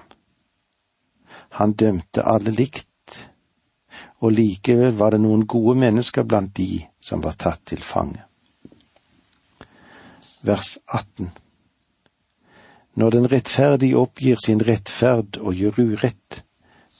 Han 1.59 1.75
dømte 1.75 2.23
alle 2.23 2.53
likt 2.55 2.87
og 4.23 4.37
likevel 4.37 4.95
var 5.01 5.17
det 5.17 5.21
noen 5.25 5.43
gode 5.51 5.75
mennesker 5.83 6.23
blant 6.23 6.55
de 6.55 6.85
som 7.03 7.25
var 7.27 7.35
tatt 7.43 7.65
til 7.73 7.83
fange. 7.83 8.23
Vers 10.47 10.77
18 10.87 11.33
Når 12.97 13.11
den 13.11 13.29
rettferdige 13.33 13.99
oppgir 14.01 14.41
sin 14.45 14.63
rettferd 14.65 15.37
og 15.37 15.55
gjør 15.55 15.81
urett, 15.81 16.45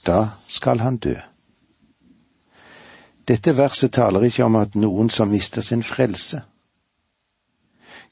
da 0.05 0.29
skal 0.47 0.79
han 0.79 0.97
dø. 1.01 1.15
Dette 3.27 3.57
verset 3.57 3.91
taler 3.97 4.23
ikke 4.23 4.45
om 4.45 4.55
at 4.55 4.75
noen 4.75 5.09
som 5.09 5.33
mister 5.33 5.65
sin 5.65 5.83
frelse. 5.83 6.43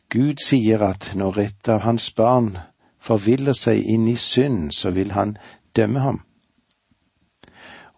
Gud 0.10 0.42
sier 0.44 0.82
at 0.84 1.14
når 1.16 1.40
et 1.40 1.70
av 1.70 1.86
hans 1.86 2.10
barn 2.12 2.58
forviller 3.00 3.54
seg 3.54 3.86
inn 3.86 4.10
i 4.10 4.18
synd, 4.20 4.74
så 4.74 4.92
vil 4.92 5.14
han 5.16 5.38
dømme 5.76 6.02
ham. 6.04 6.20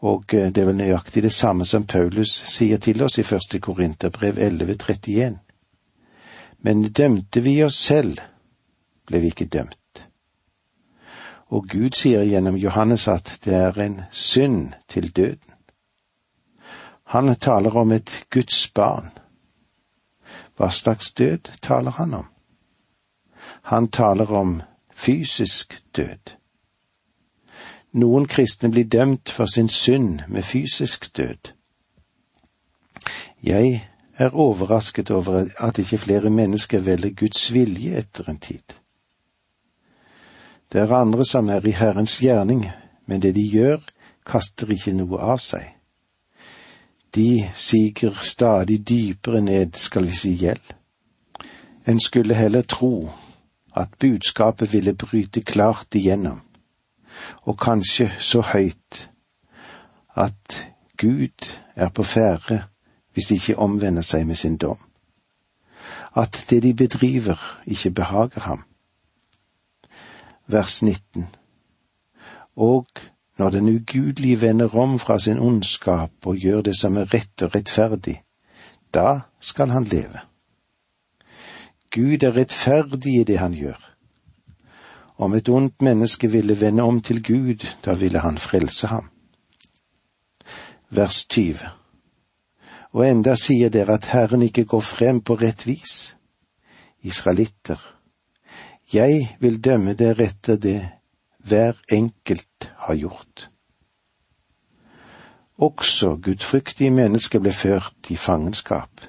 Og 0.06 0.34
eh, 0.34 0.51
det 0.53 0.62
er 0.62 0.70
vel 0.70 0.77
nøyaktig 0.77 1.24
det 1.25 1.34
samme 1.34 1.65
som 1.65 1.88
Paulus 1.89 2.32
sier 2.53 2.77
til 2.77 3.01
oss 3.01 3.17
i 3.17 3.25
første 3.25 3.60
Korinterbrev 3.60 4.38
11.31. 4.38 5.39
Men 6.62 6.84
dømte 6.91 7.41
vi 7.41 7.63
oss 7.63 7.79
selv, 7.88 8.20
ble 9.08 9.22
vi 9.24 9.32
ikke 9.34 9.46
dømt. 9.46 10.10
Og 11.48 11.68
Gud 11.72 11.96
sier 11.96 12.26
gjennom 12.28 12.56
Johannes 12.60 13.08
at 13.08 13.38
det 13.46 13.56
er 13.56 13.80
en 13.80 14.02
synd 14.12 14.74
til 14.88 15.12
døden. 15.16 15.54
Han 17.08 17.36
taler 17.36 17.76
om 17.76 17.92
et 17.92 18.26
Guds 18.30 18.68
barn. 18.76 19.12
Hva 20.58 20.70
slags 20.70 21.14
død 21.14 21.54
taler 21.62 21.92
han 21.92 22.14
om? 22.14 22.26
Han 23.72 23.88
taler 23.88 24.32
om 24.32 24.62
fysisk 24.92 25.84
død. 25.96 26.34
Noen 27.94 28.28
kristne 28.28 28.70
blir 28.72 28.84
dømt 28.84 29.30
for 29.30 29.46
sin 29.46 29.70
synd 29.70 30.20
med 30.28 30.44
fysisk 30.44 31.18
død. 31.18 31.54
Jeg 33.44 33.88
er 34.18 34.36
overrasket 34.36 35.12
over 35.12 35.48
at 35.58 35.78
ikke 35.78 35.98
flere 35.98 36.30
mennesker 36.30 36.80
velger 36.80 37.14
Guds 37.16 37.54
vilje 37.54 37.98
etter 37.98 38.30
en 38.30 38.40
tid. 38.40 38.76
Det 40.71 40.81
er 40.81 40.91
andre 40.91 41.25
som 41.25 41.50
er 41.50 41.65
i 41.67 41.71
Herrens 41.71 42.17
gjerning, 42.19 42.65
men 43.05 43.21
det 43.21 43.36
de 43.36 43.43
gjør, 43.50 43.77
kaster 44.25 44.71
ikke 44.71 44.93
noe 44.93 45.19
av 45.19 45.39
seg. 45.39 45.74
De 47.15 47.47
siger 47.55 48.17
stadig 48.21 48.81
dypere 48.89 49.41
ned, 49.41 49.75
skal 49.79 50.05
vi 50.07 50.15
si 50.15 50.33
gjeld. 50.36 50.74
En 51.88 52.00
skulle 52.00 52.36
heller 52.36 52.62
tro 52.62 53.09
at 53.75 53.95
budskapet 54.00 54.74
ville 54.74 54.93
bryte 54.93 55.41
klart 55.41 55.95
igjennom 55.95 56.41
og 57.41 57.57
kanskje 57.59 58.12
så 58.19 58.41
høyt 58.41 59.09
at 60.17 60.67
Gud 60.97 61.47
er 61.75 61.89
på 61.89 62.03
ferde 62.03 62.63
hvis 63.13 63.27
de 63.27 63.33
ikke 63.33 63.59
omvender 63.59 64.01
seg 64.01 64.27
med 64.27 64.36
sin 64.36 64.57
dom. 64.57 64.77
At 66.15 66.45
det 66.50 66.63
de 66.63 66.74
bedriver, 66.74 67.38
ikke 67.65 67.91
behager 67.91 68.41
ham. 68.41 68.63
Vers 70.48 70.84
19 70.84 71.27
Og 72.56 72.88
når 73.38 73.50
den 73.50 73.68
ugudelige 73.70 74.42
vender 74.42 74.75
om 74.75 75.00
fra 75.00 75.20
sin 75.20 75.39
ondskap 75.39 76.12
og 76.25 76.36
gjør 76.36 76.62
det 76.62 76.75
som 76.80 76.98
er 76.98 77.13
rett 77.13 77.42
og 77.42 77.56
rettferdig, 77.56 78.22
da 78.94 79.20
skal 79.39 79.70
han 79.70 79.84
leve. 79.84 80.20
Gud 81.92 82.24
er 82.24 82.38
rettferdig 82.38 83.20
i 83.20 83.24
det 83.24 83.38
han 83.38 83.54
gjør. 83.54 83.98
Om 85.18 85.34
et 85.34 85.50
ondt 85.50 85.82
menneske 85.82 86.32
ville 86.32 86.62
vende 86.62 86.84
om 86.84 87.01
til 87.01 87.24
Gud, 87.24 87.68
da 87.86 87.94
ville 87.94 88.20
han 88.20 88.38
frelse 88.38 88.88
ham. 88.88 89.10
Vers 90.89 91.25
20 91.25 91.56
Og 92.92 93.10
enda 93.10 93.36
sier 93.36 93.70
dere 93.70 94.00
at 94.00 94.08
Herren 94.16 94.42
ikke 94.42 94.66
går 94.66 94.80
frem 94.80 95.22
på 95.22 95.36
rett 95.36 95.68
vis. 95.68 96.16
israelitter, 97.01 97.97
jeg 98.94 99.38
vil 99.39 99.60
dømme 99.63 99.94
dere 99.94 100.29
etter 100.29 100.56
det 100.56 100.79
hver 101.48 101.74
enkelt 101.91 102.72
har 102.88 102.96
gjort. 102.96 103.50
Også 105.58 106.17
gudfryktige 106.24 106.91
mennesker 106.91 107.39
ble 107.39 107.51
ført 107.51 108.12
i 108.13 108.15
fangenskap. 108.15 109.01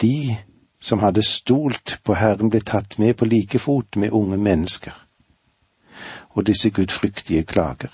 De 0.00 0.36
som 0.80 0.98
hadde 1.02 1.22
stolt 1.26 1.98
på 2.04 2.14
Herren, 2.14 2.50
ble 2.50 2.60
tatt 2.60 2.98
med 2.98 3.16
på 3.18 3.26
like 3.26 3.58
fot 3.58 3.96
med 3.96 4.14
unge 4.14 4.38
mennesker. 4.38 4.94
Og 6.30 6.46
disse 6.46 6.70
gudfryktige 6.70 7.42
klager. 7.42 7.90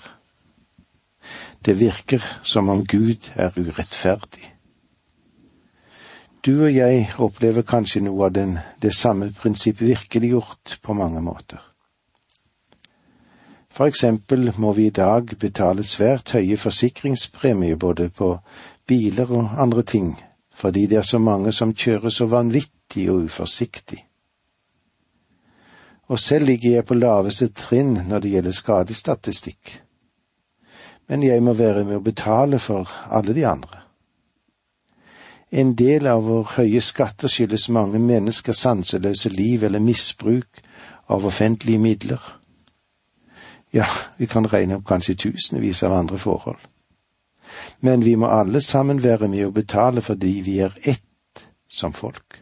Det 1.65 1.79
virker 1.79 2.21
som 2.43 2.69
om 2.69 2.85
Gud 2.85 3.31
er 3.35 3.51
urettferdig. 3.57 4.54
Du 6.45 6.51
og 6.61 6.75
jeg 6.75 7.07
opplever 7.17 7.63
kanskje 7.65 8.03
noe 8.05 8.27
av 8.27 8.33
den, 8.35 8.51
det 8.77 8.91
samme 8.93 9.31
prinsippet 9.33 9.87
virkeliggjort 9.87 10.75
på 10.85 10.93
mange 10.93 11.21
måter. 11.25 11.61
For 13.73 13.89
eksempel 13.89 14.51
må 14.61 14.75
vi 14.77 14.85
i 14.87 14.93
dag 14.93 15.31
betale 15.41 15.83
svært 15.83 16.35
høye 16.37 16.57
forsikringspremier 16.61 17.79
både 17.81 18.11
på 18.13 18.27
biler 18.87 19.31
og 19.33 19.55
andre 19.63 19.83
ting, 19.83 20.11
fordi 20.53 20.85
det 20.91 20.99
er 20.99 21.07
så 21.09 21.19
mange 21.19 21.51
som 21.51 21.73
kjører 21.73 22.13
så 22.13 22.27
vanvittig 22.29 23.07
og 23.09 23.25
uforsiktig. 23.25 24.03
Og 26.13 26.21
selv 26.21 26.45
ligger 26.45 26.77
jeg 26.77 26.85
på 26.85 26.99
laveste 26.99 27.49
trinn 27.57 27.97
når 28.05 28.21
det 28.21 28.35
gjelder 28.35 28.57
skadestatistikk. 28.59 29.73
Men 31.09 31.25
jeg 31.25 31.41
må 31.41 31.57
være 31.57 31.87
med 31.89 31.97
å 31.97 32.05
betale 32.05 32.61
for 32.61 32.93
alle 33.09 33.33
de 33.33 33.47
andre. 33.49 33.84
En 35.51 35.75
del 35.75 36.07
av 36.07 36.23
vår 36.25 36.47
høye 36.57 36.81
skatter 36.81 37.31
skyldes 37.31 37.69
mange 37.69 37.99
menneskers 37.99 38.63
sanseløse 38.65 39.29
liv 39.29 39.63
eller 39.63 39.79
misbruk 39.79 40.61
av 41.07 41.25
offentlige 41.25 41.79
midler. 41.79 42.21
Ja, 43.73 43.85
vi 44.17 44.25
kan 44.25 44.47
regne 44.47 44.79
opp 44.79 44.87
kanskje 44.87 45.15
tusenvis 45.15 45.83
av 45.83 45.93
andre 45.93 46.17
forhold. 46.17 46.61
Men 47.79 48.05
vi 48.05 48.15
må 48.15 48.27
alle 48.31 48.61
sammen 48.61 49.03
være 49.03 49.27
med 49.27 49.45
å 49.45 49.53
betale 49.53 50.01
fordi 50.01 50.39
vi 50.41 50.59
er 50.65 50.73
ett 50.83 51.45
som 51.69 51.93
folk. 51.93 52.41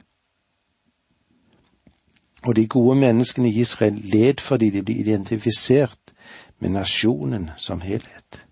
Og 2.44 2.56
de 2.56 2.68
gode 2.68 2.96
menneskene 3.00 3.50
i 3.50 3.60
Israel 3.62 4.00
led 4.14 4.42
fordi 4.44 4.70
de 4.70 4.84
ble 4.84 4.96
identifisert 5.00 6.14
med 6.60 6.76
nasjonen 6.76 7.50
som 7.58 7.82
helhet. 7.82 8.46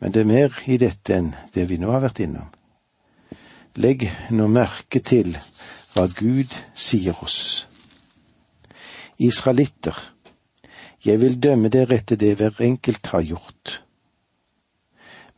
Men 0.00 0.12
det 0.12 0.20
er 0.20 0.30
mer 0.30 0.60
i 0.66 0.76
dette 0.76 1.14
enn 1.14 1.32
det 1.54 1.68
vi 1.70 1.78
nå 1.80 1.90
har 1.90 2.04
vært 2.04 2.20
innom. 2.24 2.55
Legg 3.76 4.06
nå 4.32 4.46
merke 4.48 5.02
til 5.04 5.34
hva 5.92 6.06
Gud 6.08 6.54
sier 6.72 7.16
oss. 7.24 7.66
Israelitter, 9.20 9.96
jeg 11.04 11.20
vil 11.20 11.36
dømme 11.42 11.68
dere 11.68 11.98
etter 12.00 12.16
det 12.16 12.34
hver 12.38 12.56
enkelt 12.64 13.06
har 13.12 13.20
gjort. 13.20 13.82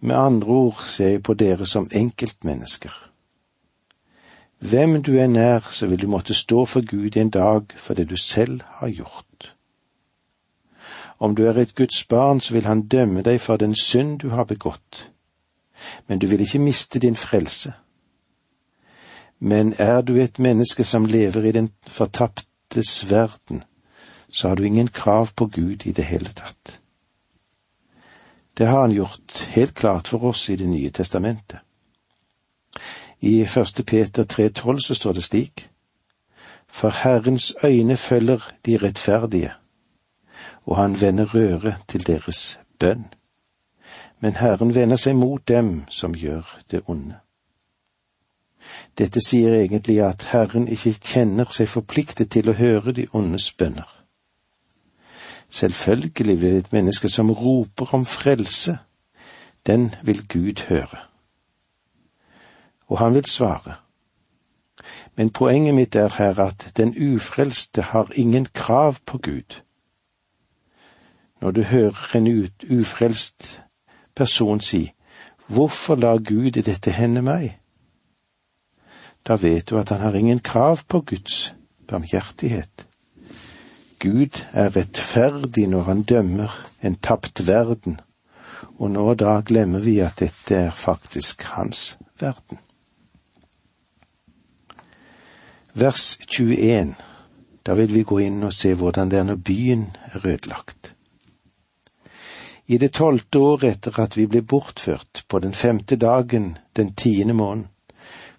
Med 0.01 0.17
andre 0.17 0.47
ord 0.49 0.85
ser 0.87 1.09
jeg 1.17 1.23
på 1.23 1.35
dere 1.35 1.67
som 1.67 1.89
enkeltmennesker. 1.91 2.95
Hvem 4.59 5.03
du 5.03 5.17
er, 5.19 5.67
så 5.71 5.87
vil 5.87 6.01
du 6.01 6.07
måtte 6.07 6.35
stå 6.35 6.65
for 6.65 6.87
Gud 6.87 7.17
en 7.17 7.31
dag 7.31 7.75
for 7.77 7.95
det 7.95 8.11
du 8.11 8.17
selv 8.17 8.61
har 8.79 8.89
gjort. 8.89 9.55
Om 11.19 11.35
du 11.35 11.47
er 11.47 11.59
et 11.59 11.75
Guds 11.75 12.05
barn, 12.05 12.41
så 12.41 12.55
vil 12.55 12.67
han 12.67 12.87
dømme 12.87 13.23
deg 13.23 13.41
for 13.41 13.57
den 13.57 13.75
synd 13.75 14.19
du 14.19 14.29
har 14.29 14.45
begått, 14.45 15.11
men 16.07 16.19
du 16.19 16.27
vil 16.27 16.41
ikke 16.41 16.59
miste 16.59 16.99
din 16.99 17.17
frelse. 17.17 17.73
Men 19.39 19.75
er 19.79 20.01
du 20.01 20.17
et 20.17 20.39
menneske 20.39 20.85
som 20.85 21.07
lever 21.07 21.45
i 21.45 21.53
den 21.53 21.71
fortaptes 21.87 23.11
verden, 23.11 23.63
så 24.33 24.49
har 24.49 24.55
du 24.55 24.63
ingen 24.63 24.89
krav 24.89 25.29
på 25.37 25.47
Gud 25.47 25.87
i 25.87 25.93
det 25.93 26.05
hele 26.05 26.33
tatt. 26.33 26.81
Det 28.59 28.67
har 28.67 28.81
han 28.81 28.93
gjort 28.93 29.49
helt 29.55 29.75
klart 29.75 30.09
for 30.09 30.25
oss 30.25 30.49
i 30.51 30.57
Det 30.57 30.69
nye 30.69 30.91
testamentet. 30.91 31.59
I 33.21 33.45
første 33.47 33.83
Peter 33.83 34.25
3,12 34.25 34.79
så 34.79 34.95
står 34.95 35.13
det 35.13 35.25
slik:" 35.25 35.71
For 36.69 36.89
Herrens 36.89 37.55
øyne 37.65 37.97
følger 37.97 38.53
de 38.67 38.77
rettferdige, 38.77 39.53
og 40.67 40.77
han 40.77 41.01
vender 41.01 41.35
røret 41.35 41.77
til 41.89 42.07
deres 42.07 42.61
bønn. 42.79 43.05
Men 44.21 44.37
Herren 44.37 44.75
vender 44.75 44.97
seg 44.97 45.17
mot 45.17 45.49
dem 45.49 45.85
som 45.89 46.15
gjør 46.15 46.61
det 46.71 46.83
onde. 46.87 47.15
Dette 48.99 49.21
sier 49.21 49.55
egentlig 49.55 50.03
at 50.03 50.25
Herren 50.33 50.69
ikke 50.69 50.93
kjenner 50.93 51.51
seg 51.55 51.69
forpliktet 51.71 52.31
til 52.35 52.51
å 52.51 52.57
høre 52.59 52.93
de 52.93 53.07
ondes 53.13 53.53
bønner. 53.53 53.89
Selvfølgelig 55.51 56.13
blir 56.15 56.41
det 56.41 56.57
et 56.57 56.73
menneske 56.73 57.09
som 57.09 57.31
roper 57.31 57.95
om 57.95 58.05
frelse. 58.07 58.79
Den 59.67 59.95
vil 60.03 60.27
Gud 60.29 60.65
høre. 60.69 60.99
Og 62.89 62.99
han 62.99 63.15
vil 63.15 63.25
svare. 63.25 63.79
Men 65.17 65.31
poenget 65.31 65.75
mitt 65.75 65.97
er 65.97 66.13
her 66.19 66.39
at 66.41 66.73
den 66.77 66.95
ufrelste 67.15 67.83
har 67.83 68.13
ingen 68.15 68.47
krav 68.55 68.97
på 69.07 69.19
Gud. 69.19 69.63
Når 71.41 71.51
du 71.51 71.63
hører 71.63 72.17
en 72.17 72.51
ufrelst 72.71 73.61
person 74.15 74.61
si, 74.61 74.93
Hvorfor 75.49 75.97
lar 75.97 76.19
Gud 76.19 76.51
dette 76.51 76.91
hende 76.91 77.23
meg? 77.23 77.58
Da 79.29 79.37
vet 79.37 79.67
du 79.69 79.77
at 79.79 79.91
han 79.93 80.01
har 80.01 80.15
ingen 80.17 80.41
krav 80.41 80.81
på 80.89 81.01
Guds 81.01 81.53
barmhjertighet. 81.89 82.87
Gud 84.01 84.45
er 84.53 84.71
rettferdig 84.77 85.67
når 85.69 85.83
han 85.83 86.03
dømmer 86.03 86.55
en 86.81 86.97
tapt 86.97 87.43
verden, 87.47 87.99
og 88.79 88.91
nå 88.95 89.15
da 89.21 89.41
glemmer 89.45 89.85
vi 89.85 89.99
at 90.01 90.23
dette 90.23 90.57
er 90.69 90.71
faktisk 90.71 91.43
hans 91.53 91.99
verden. 92.21 92.63
Vers 95.75 96.19
21. 96.29 96.95
Da 97.67 97.75
vil 97.75 97.93
vi 97.95 98.07
gå 98.09 98.23
inn 98.25 98.43
og 98.47 98.55
se 98.57 98.73
hvordan 98.75 99.11
det 99.11 99.19
er 99.19 99.27
når 99.29 99.43
byen 99.45 99.91
er 100.15 100.25
ødelagt. 100.25 100.95
I 102.67 102.79
det 102.79 102.95
tolvte 102.97 103.39
året 103.39 103.77
etter 103.77 104.01
at 104.01 104.17
vi 104.17 104.27
ble 104.27 104.43
bortført, 104.43 105.25
på 105.29 105.39
den 105.39 105.53
femte 105.53 105.97
dagen 105.97 106.57
den 106.77 106.95
tiende 106.95 107.35
måneden, 107.35 107.69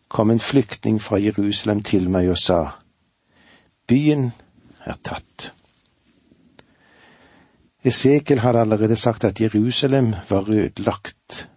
kom 0.10 0.32
en 0.32 0.40
flyktning 0.40 1.02
fra 1.02 1.20
Jerusalem 1.22 1.84
til 1.86 2.10
meg 2.10 2.30
og 2.34 2.38
sa, 2.38 2.60
Byen 3.88 4.32
er 4.86 4.98
tatt. 5.04 5.52
Esekiel 7.84 8.42
hadde 8.44 8.60
allerede 8.66 8.96
sagt 8.96 9.24
at 9.24 9.42
Jerusalem 9.42 10.14
var 10.30 10.50
ødelagt. 10.50 11.50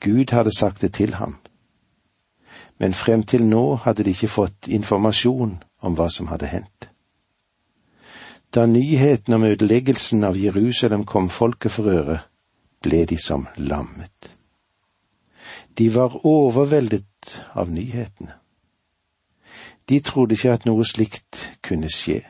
Gud 0.00 0.32
hadde 0.32 0.58
sagt 0.58 0.80
det 0.80 0.92
til 0.94 1.14
ham. 1.14 1.36
Men 2.78 2.94
frem 2.94 3.22
til 3.22 3.44
nå 3.44 3.74
hadde 3.74 4.04
de 4.04 4.10
ikke 4.10 4.28
fått 4.28 4.68
informasjon 4.68 5.56
om 5.80 5.96
hva 5.96 6.08
som 6.12 6.28
hadde 6.28 6.46
hendt. 6.46 6.90
Da 8.54 8.66
nyheten 8.66 9.34
om 9.34 9.44
ødeleggelsen 9.44 10.24
av 10.24 10.36
Jerusalem 10.36 11.04
kom 11.04 11.30
folket 11.30 11.72
for 11.72 11.90
øre, 11.90 12.20
ble 12.82 13.04
de 13.04 13.18
som 13.18 13.48
lammet. 13.56 14.35
De 15.78 15.94
var 15.94 16.26
overveldet 16.26 17.44
av 17.54 17.70
nyhetene. 17.70 18.32
De 19.88 20.00
trodde 20.00 20.34
ikke 20.34 20.52
at 20.52 20.64
noe 20.66 20.84
slikt 20.84 21.52
kunne 21.62 21.90
skje. 21.92 22.22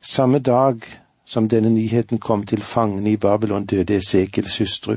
Samme 0.00 0.38
dag 0.38 0.82
som 1.24 1.48
denne 1.48 1.70
nyheten 1.70 2.18
kom 2.18 2.42
til 2.46 2.62
fangene 2.62 3.12
i 3.12 3.16
Babylon, 3.16 3.66
døde 3.66 3.96
Esekels 3.96 4.58
hustru, 4.58 4.96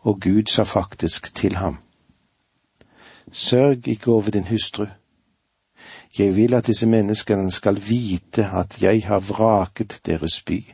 og 0.00 0.20
Gud 0.20 0.50
sa 0.50 0.62
faktisk 0.62 1.34
til 1.34 1.56
ham, 1.56 1.78
Sørg 3.32 3.88
ikke 3.88 4.12
over 4.12 4.30
din 4.30 4.46
hustru. 4.46 4.86
Jeg 6.18 6.36
vil 6.36 6.54
at 6.54 6.66
disse 6.66 6.86
menneskene 6.86 7.50
skal 7.50 7.80
vite 7.88 8.50
at 8.50 8.82
jeg 8.82 9.06
har 9.06 9.18
vraket 9.18 10.00
deres 10.06 10.42
by. 10.42 10.64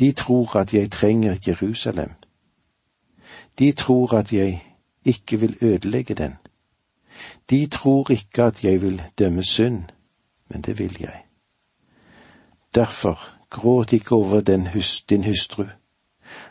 De 0.00 0.12
tror 0.12 0.56
at 0.56 0.74
jeg 0.74 0.90
trenger 0.90 1.36
Jerusalem. 1.48 2.10
De 3.58 3.72
tror 3.72 4.14
at 4.14 4.32
jeg 4.32 4.64
ikke 5.04 5.40
vil 5.40 5.56
ødelegge 5.60 6.14
den. 6.14 6.34
De 7.50 7.66
tror 7.66 8.10
ikke 8.10 8.42
at 8.42 8.64
jeg 8.64 8.82
vil 8.82 9.02
dømme 9.18 9.44
synd, 9.44 9.82
men 10.48 10.62
det 10.62 10.78
vil 10.78 10.96
jeg. 11.00 11.22
Derfor 12.74 13.28
gråt 13.50 13.92
ikke 13.92 14.14
over 14.14 14.68
hus, 14.72 15.02
din 15.02 15.24
hustru. 15.24 15.64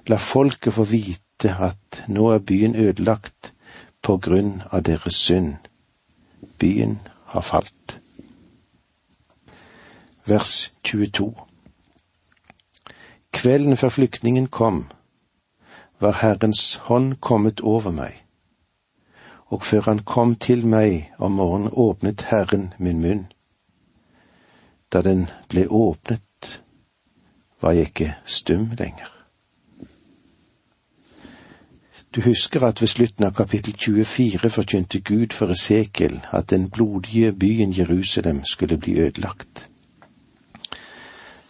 La 0.07 0.15
folket 0.15 0.73
få 0.73 0.83
vite 0.83 1.55
at 1.59 2.03
nå 2.07 2.27
er 2.29 2.39
byen 2.39 2.75
ødelagt 2.75 3.53
på 4.01 4.17
grunn 4.17 4.61
av 4.71 4.83
deres 4.83 5.15
synd. 5.15 5.55
Byen 6.59 6.99
har 7.25 7.41
falt. 7.41 7.99
Vers 10.25 10.71
22 10.83 11.33
Kvelden 13.31 13.77
før 13.77 13.89
flyktningen 13.89 14.47
kom, 14.47 14.85
var 15.99 16.19
Herrens 16.21 16.75
hånd 16.87 17.15
kommet 17.21 17.61
over 17.61 17.91
meg 17.91 18.25
og 19.49 19.63
før 19.63 19.81
han 19.81 19.99
kom 19.99 20.35
til 20.35 20.65
meg 20.65 21.11
om 21.17 21.31
morgenen, 21.31 21.73
åpnet 21.73 22.27
Herren 22.29 22.73
min 22.77 23.01
munn. 23.01 23.23
Da 24.93 25.01
den 25.01 25.29
ble 25.49 25.65
åpnet, 25.67 26.61
var 27.61 27.71
jeg 27.71 27.89
ikke 27.89 28.13
stum 28.25 28.69
lenger. 28.77 29.09
Du 32.15 32.21
husker 32.21 32.63
at 32.65 32.81
ved 32.81 32.89
slutten 32.89 33.25
av 33.25 33.33
kapittel 33.37 33.73
24 33.77 34.49
forkynte 34.49 35.01
Gud 35.05 35.33
for 35.33 35.51
Esekiel 35.53 36.21
at 36.33 36.49
den 36.49 36.69
blodige 36.69 37.33
byen 37.33 37.73
Jerusalem 37.77 38.45
skulle 38.45 38.77
bli 38.77 38.97
ødelagt. 38.99 39.67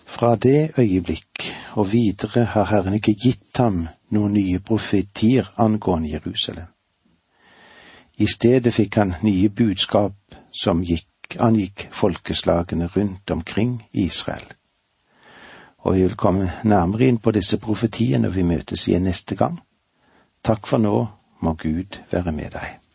Fra 0.06 0.36
det 0.36 0.72
øyeblikk 0.80 1.56
og 1.76 1.92
videre 1.92 2.44
har 2.44 2.66
Herren 2.66 2.94
ikke 2.94 3.16
gitt 3.16 3.58
ham 3.58 3.88
noen 4.16 4.34
nye 4.34 4.60
profetier 4.60 5.50
angående 5.58 6.10
Jerusalem. 6.10 6.68
I 8.20 8.28
stedet 8.28 8.74
fikk 8.76 8.98
han 9.00 9.16
nye 9.24 9.50
budskap 9.50 10.36
som 10.52 10.84
gikk, 10.84 11.38
angikk 11.40 11.88
folkeslagene 11.94 12.90
rundt 12.96 13.32
omkring 13.32 13.78
Israel. 13.92 14.44
Og 15.86 15.96
vi 15.96 16.04
vil 16.04 16.18
komme 16.20 16.52
nærmere 16.64 17.08
inn 17.08 17.22
på 17.24 17.32
disse 17.32 17.58
profetiene 17.62 18.26
når 18.26 18.36
vi 18.36 18.44
møtes 18.44 18.88
igjen 18.88 19.08
neste 19.08 19.38
gang. 19.40 19.62
Takk 20.44 20.68
for 20.68 20.84
nå, 20.84 21.08
må 21.40 21.56
Gud 21.56 22.02
være 22.12 22.36
med 22.36 22.52
deg. 22.58 22.89